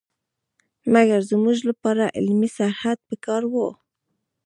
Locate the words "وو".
3.51-3.67